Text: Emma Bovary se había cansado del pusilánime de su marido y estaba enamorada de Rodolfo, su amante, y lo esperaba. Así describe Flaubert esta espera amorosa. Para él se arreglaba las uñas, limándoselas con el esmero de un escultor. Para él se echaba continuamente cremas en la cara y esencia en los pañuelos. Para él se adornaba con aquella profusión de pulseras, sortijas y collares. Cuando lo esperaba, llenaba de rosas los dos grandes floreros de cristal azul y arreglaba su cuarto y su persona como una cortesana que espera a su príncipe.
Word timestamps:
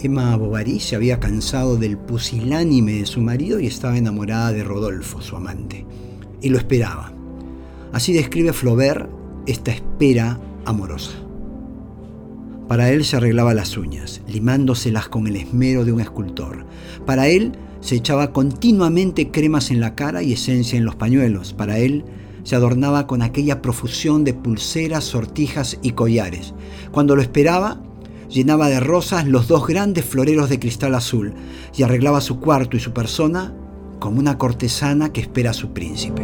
Emma 0.00 0.36
Bovary 0.36 0.78
se 0.78 0.94
había 0.94 1.18
cansado 1.18 1.76
del 1.76 1.98
pusilánime 1.98 2.92
de 2.92 3.06
su 3.06 3.20
marido 3.20 3.58
y 3.58 3.66
estaba 3.66 3.98
enamorada 3.98 4.52
de 4.52 4.62
Rodolfo, 4.62 5.20
su 5.20 5.34
amante, 5.34 5.84
y 6.40 6.50
lo 6.50 6.58
esperaba. 6.58 7.12
Así 7.92 8.12
describe 8.12 8.52
Flaubert 8.52 9.10
esta 9.46 9.72
espera 9.72 10.38
amorosa. 10.64 11.12
Para 12.68 12.90
él 12.92 13.04
se 13.04 13.16
arreglaba 13.16 13.54
las 13.54 13.76
uñas, 13.76 14.20
limándoselas 14.28 15.08
con 15.08 15.26
el 15.26 15.36
esmero 15.36 15.84
de 15.84 15.92
un 15.92 16.00
escultor. 16.00 16.66
Para 17.06 17.28
él 17.28 17.52
se 17.80 17.96
echaba 17.96 18.32
continuamente 18.32 19.30
cremas 19.30 19.70
en 19.70 19.80
la 19.80 19.94
cara 19.94 20.22
y 20.22 20.34
esencia 20.34 20.78
en 20.78 20.84
los 20.84 20.94
pañuelos. 20.94 21.54
Para 21.54 21.78
él 21.78 22.04
se 22.44 22.54
adornaba 22.54 23.06
con 23.06 23.22
aquella 23.22 23.62
profusión 23.62 24.22
de 24.22 24.34
pulseras, 24.34 25.04
sortijas 25.04 25.78
y 25.82 25.92
collares. 25.92 26.54
Cuando 26.92 27.16
lo 27.16 27.22
esperaba, 27.22 27.82
llenaba 28.28 28.68
de 28.68 28.80
rosas 28.80 29.26
los 29.26 29.48
dos 29.48 29.66
grandes 29.66 30.04
floreros 30.04 30.48
de 30.48 30.58
cristal 30.58 30.94
azul 30.94 31.34
y 31.76 31.82
arreglaba 31.82 32.20
su 32.20 32.40
cuarto 32.40 32.76
y 32.76 32.80
su 32.80 32.92
persona 32.92 33.54
como 33.98 34.20
una 34.20 34.38
cortesana 34.38 35.12
que 35.12 35.20
espera 35.20 35.50
a 35.50 35.54
su 35.54 35.72
príncipe. 35.72 36.22